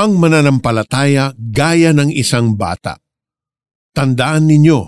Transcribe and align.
ang 0.00 0.16
mananampalataya 0.16 1.36
gaya 1.36 1.92
ng 1.92 2.08
isang 2.08 2.56
bata. 2.56 2.96
Tandaan 3.92 4.48
ninyo, 4.48 4.80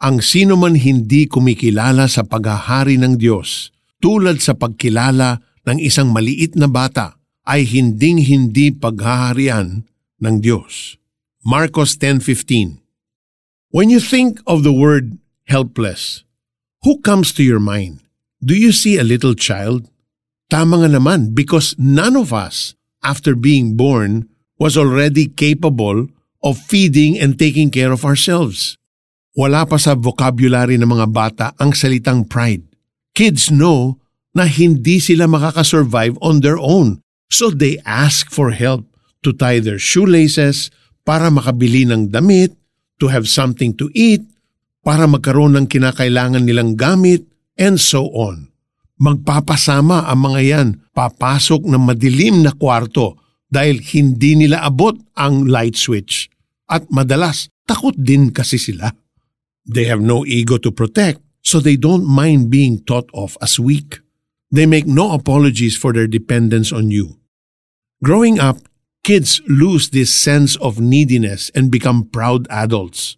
ang 0.00 0.24
sino 0.24 0.56
man 0.56 0.72
hindi 0.80 1.28
kumikilala 1.28 2.08
sa 2.08 2.24
paghahari 2.24 2.96
ng 2.96 3.20
Diyos, 3.20 3.68
tulad 4.00 4.40
sa 4.40 4.56
pagkilala 4.56 5.44
ng 5.68 5.78
isang 5.84 6.16
maliit 6.16 6.56
na 6.56 6.64
bata, 6.64 7.20
ay 7.44 7.68
hinding-hindi 7.68 8.72
paghaharian 8.72 9.84
ng 10.24 10.36
Diyos. 10.40 10.96
Marcos 11.44 12.00
10.15 12.00 12.80
When 13.68 13.92
you 13.92 14.00
think 14.00 14.40
of 14.48 14.64
the 14.64 14.72
word 14.72 15.20
helpless, 15.44 16.24
who 16.88 17.04
comes 17.04 17.36
to 17.36 17.44
your 17.44 17.60
mind? 17.60 18.00
Do 18.40 18.56
you 18.56 18.72
see 18.72 18.96
a 18.96 19.04
little 19.04 19.36
child? 19.36 19.92
Tama 20.48 20.84
nga 20.84 20.90
naman 20.96 21.36
because 21.36 21.76
none 21.76 22.16
of 22.16 22.32
us, 22.32 22.72
after 23.04 23.36
being 23.36 23.76
born, 23.76 24.32
was 24.58 24.78
already 24.78 25.26
capable 25.26 26.08
of 26.44 26.60
feeding 26.60 27.18
and 27.18 27.40
taking 27.40 27.72
care 27.72 27.90
of 27.90 28.04
ourselves. 28.04 28.78
Wala 29.34 29.66
pa 29.66 29.80
sa 29.80 29.98
vocabulary 29.98 30.78
ng 30.78 30.86
mga 30.86 31.06
bata 31.10 31.46
ang 31.58 31.74
salitang 31.74 32.22
pride. 32.22 32.62
Kids 33.16 33.50
know 33.50 33.98
na 34.34 34.46
hindi 34.46 35.02
sila 35.02 35.26
makakasurvive 35.26 36.14
on 36.22 36.42
their 36.42 36.58
own, 36.58 37.02
so 37.30 37.50
they 37.50 37.78
ask 37.82 38.30
for 38.30 38.54
help 38.54 38.86
to 39.22 39.34
tie 39.34 39.58
their 39.58 39.80
shoelaces, 39.80 40.70
para 41.04 41.28
makabili 41.28 41.84
ng 41.84 42.08
damit, 42.08 42.56
to 42.96 43.12
have 43.12 43.28
something 43.28 43.76
to 43.76 43.92
eat, 43.92 44.24
para 44.80 45.04
magkaroon 45.04 45.56
ng 45.56 45.66
kinakailangan 45.68 46.44
nilang 46.44 46.76
gamit, 46.76 47.24
and 47.60 47.76
so 47.80 48.08
on. 48.12 48.48
Magpapasama 49.00 50.06
ang 50.06 50.20
mga 50.30 50.40
yan 50.44 50.68
papasok 50.94 51.66
ng 51.66 51.82
madilim 51.82 52.46
na 52.46 52.54
kwarto 52.54 53.23
dahil 53.54 53.78
hindi 53.78 54.34
nila 54.34 54.66
abot 54.66 54.98
ang 55.14 55.46
light 55.46 55.78
switch. 55.78 56.26
At 56.66 56.90
madalas, 56.90 57.46
takot 57.70 57.94
din 57.94 58.34
kasi 58.34 58.58
sila. 58.58 58.90
They 59.62 59.86
have 59.86 60.02
no 60.02 60.26
ego 60.26 60.58
to 60.58 60.74
protect, 60.74 61.22
so 61.38 61.62
they 61.62 61.78
don't 61.78 62.02
mind 62.02 62.50
being 62.50 62.82
thought 62.82 63.06
of 63.14 63.38
as 63.38 63.62
weak. 63.62 64.02
They 64.50 64.66
make 64.66 64.90
no 64.90 65.14
apologies 65.14 65.78
for 65.78 65.94
their 65.94 66.10
dependence 66.10 66.74
on 66.74 66.90
you. 66.90 67.22
Growing 68.02 68.42
up, 68.42 68.58
kids 69.06 69.40
lose 69.46 69.94
this 69.94 70.10
sense 70.10 70.58
of 70.58 70.82
neediness 70.82 71.54
and 71.54 71.70
become 71.70 72.10
proud 72.10 72.50
adults. 72.50 73.16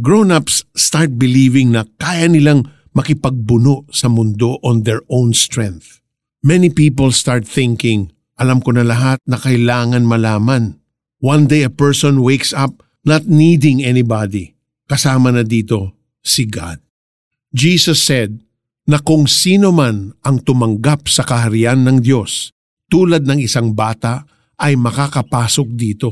Grown-ups 0.00 0.64
start 0.72 1.20
believing 1.20 1.76
na 1.76 1.84
kaya 2.00 2.30
nilang 2.30 2.70
makipagbuno 2.96 3.84
sa 3.92 4.08
mundo 4.08 4.56
on 4.64 4.88
their 4.88 5.04
own 5.12 5.36
strength. 5.36 6.00
Many 6.40 6.72
people 6.72 7.12
start 7.12 7.44
thinking, 7.44 8.12
alam 8.36 8.64
ko 8.64 8.72
na 8.72 8.84
lahat 8.86 9.18
na 9.28 9.36
kailangan 9.36 10.04
malaman. 10.04 10.80
One 11.22 11.46
day 11.46 11.62
a 11.62 11.72
person 11.72 12.24
wakes 12.24 12.50
up 12.50 12.82
not 13.06 13.26
needing 13.26 13.82
anybody. 13.82 14.54
Kasama 14.86 15.30
na 15.30 15.46
dito 15.46 15.94
si 16.22 16.46
God. 16.46 16.78
Jesus 17.52 18.02
said 18.02 18.40
na 18.88 18.98
kung 18.98 19.30
sino 19.30 19.70
man 19.70 20.10
ang 20.26 20.42
tumanggap 20.42 21.06
sa 21.06 21.22
kaharian 21.22 21.86
ng 21.86 22.02
Diyos, 22.02 22.50
tulad 22.90 23.24
ng 23.24 23.38
isang 23.38 23.72
bata, 23.72 24.26
ay 24.58 24.78
makakapasok 24.78 25.68
dito. 25.74 26.10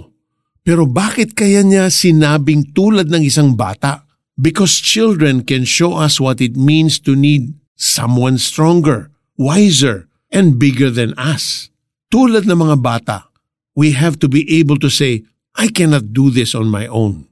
Pero 0.60 0.84
bakit 0.84 1.34
kaya 1.38 1.62
niya 1.62 1.88
sinabing 1.88 2.74
tulad 2.74 3.08
ng 3.08 3.22
isang 3.22 3.54
bata? 3.54 4.06
Because 4.34 4.80
children 4.80 5.44
can 5.44 5.68
show 5.68 5.98
us 5.98 6.18
what 6.18 6.40
it 6.40 6.56
means 6.56 6.98
to 7.04 7.14
need 7.14 7.54
someone 7.76 8.36
stronger, 8.36 9.12
wiser, 9.36 10.08
and 10.30 10.58
bigger 10.60 10.90
than 10.90 11.16
us. 11.16 11.69
Tulad 12.10 12.44
ng 12.44 12.58
mga 12.58 12.76
bata, 12.82 13.30
we 13.78 13.94
have 13.94 14.18
to 14.18 14.26
be 14.26 14.42
able 14.58 14.76
to 14.82 14.90
say, 14.90 15.22
I 15.54 15.70
cannot 15.70 16.10
do 16.10 16.30
this 16.30 16.58
on 16.58 16.66
my 16.66 16.90
own. 16.90 17.30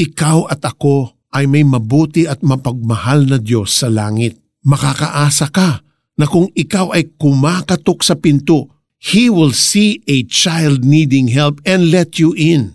Ikaw 0.00 0.48
at 0.48 0.64
ako 0.64 1.12
ay 1.36 1.44
may 1.44 1.62
mabuti 1.62 2.24
at 2.24 2.40
mapagmahal 2.40 3.28
na 3.28 3.36
Diyos 3.36 3.76
sa 3.76 3.92
langit. 3.92 4.40
Makakaasa 4.64 5.52
ka 5.52 5.84
na 6.16 6.24
kung 6.24 6.48
ikaw 6.56 6.96
ay 6.96 7.12
kumakatok 7.20 8.00
sa 8.00 8.16
pinto 8.16 8.78
He 8.98 9.30
will 9.30 9.54
see 9.54 10.02
a 10.10 10.26
child 10.26 10.82
needing 10.82 11.28
help 11.30 11.62
and 11.64 11.90
let 11.90 12.18
you 12.18 12.34
in. 12.34 12.74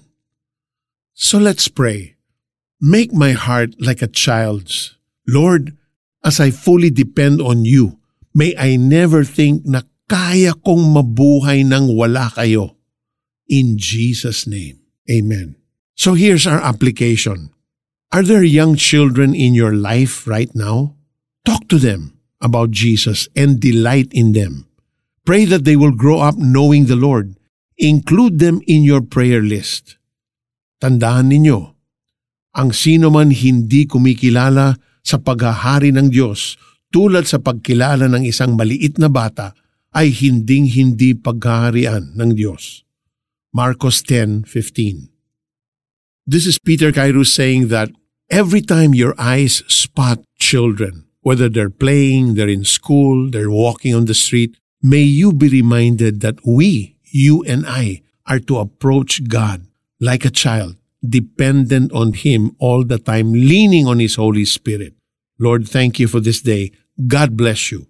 So 1.13 1.37
let's 1.37 1.67
pray. 1.67 2.15
Make 2.79 3.11
my 3.11 3.35
heart 3.35 3.75
like 3.79 4.01
a 4.01 4.07
child's. 4.07 4.95
Lord, 5.27 5.75
as 6.23 6.39
I 6.39 6.51
fully 6.51 6.89
depend 6.89 7.41
on 7.41 7.65
you, 7.65 7.99
may 8.33 8.55
I 8.55 8.77
never 8.79 9.23
think 9.27 9.67
na 9.67 9.83
kaya 10.07 10.53
kong 10.53 10.93
mabuhay 10.93 11.63
nang 11.63 11.91
wala 11.91 12.29
kayo. 12.31 12.75
In 13.47 13.75
Jesus' 13.79 14.47
name, 14.47 14.83
Amen. 15.09 15.59
So 15.93 16.15
here's 16.15 16.47
our 16.47 16.59
application. 16.63 17.51
Are 18.13 18.23
there 18.23 18.45
young 18.45 18.77
children 18.77 19.35
in 19.35 19.53
your 19.53 19.73
life 19.73 20.25
right 20.29 20.49
now? 20.55 20.95
Talk 21.43 21.67
to 21.69 21.77
them 21.77 22.17
about 22.39 22.71
Jesus 22.71 23.27
and 23.35 23.59
delight 23.59 24.09
in 24.13 24.31
them. 24.31 24.69
Pray 25.25 25.45
that 25.45 25.65
they 25.65 25.75
will 25.75 25.95
grow 25.95 26.19
up 26.19 26.35
knowing 26.37 26.85
the 26.85 26.99
Lord. 26.99 27.35
Include 27.77 28.39
them 28.39 28.61
in 28.67 28.85
your 28.85 29.01
prayer 29.01 29.41
list. 29.41 29.97
Tandaan 30.79 31.31
ninyo, 31.31 31.73
ang 32.53 32.69
sino 32.75 33.09
man 33.09 33.33
hindi 33.33 33.89
kumikilala 33.89 34.77
sa 35.01 35.17
paghahari 35.17 35.89
ng 35.95 36.13
Diyos 36.13 36.55
tulad 36.93 37.25
sa 37.25 37.41
pagkilala 37.41 38.05
ng 38.07 38.23
isang 38.29 38.53
maliit 38.53 39.01
na 39.01 39.09
bata 39.09 39.57
ay 39.93 40.09
hinding-hindi 40.09 41.13
paghaharian 41.13 42.17
ng 42.17 42.33
Diyos. 42.35 42.83
Marcos 43.53 44.01
10:15. 44.01 45.13
This 46.25 46.49
is 46.49 46.57
Peter 46.57 46.91
Kairos 46.91 47.29
saying 47.29 47.69
that 47.69 47.93
every 48.29 48.61
time 48.61 48.97
your 48.97 49.13
eyes 49.21 49.61
spot 49.69 50.25
children, 50.41 51.05
whether 51.21 51.47
they're 51.47 51.73
playing, 51.73 52.33
they're 52.33 52.49
in 52.49 52.65
school, 52.65 53.29
they're 53.29 53.53
walking 53.53 53.93
on 53.93 54.09
the 54.09 54.17
street, 54.17 54.57
May 54.85 55.03
you 55.03 55.31
be 55.31 55.47
reminded 55.47 56.19
that 56.27 56.45
we, 56.45 56.97
you 57.07 57.41
and 57.47 57.63
I, 57.65 58.01
are 58.27 58.39
to 58.51 58.57
approach 58.59 59.23
God 59.29 59.65
like 60.01 60.25
a 60.25 60.29
child, 60.29 60.75
dependent 60.99 61.93
on 61.93 62.11
Him 62.11 62.51
all 62.59 62.83
the 62.83 62.99
time, 62.99 63.31
leaning 63.31 63.87
on 63.87 63.99
His 63.99 64.15
Holy 64.15 64.43
Spirit. 64.43 64.93
Lord, 65.39 65.69
thank 65.69 65.99
you 65.99 66.09
for 66.09 66.19
this 66.19 66.41
day. 66.41 66.73
God 67.07 67.37
bless 67.37 67.71
you. 67.71 67.87